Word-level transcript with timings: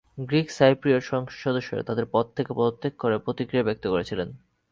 Greek 0.17 0.47
Cypriot 0.51 1.03
সংসদ 1.03 1.35
সদস্যরা 1.43 1.83
তাদের 1.83 2.05
পদ 2.11 2.25
থেকে 2.35 2.51
পদত্যাগ 2.53 2.93
করে 2.97 3.15
প্রতিক্রিয়া 3.17 3.63
ব্যক্ত 3.63 3.85
করেছিলেন। 3.87 4.29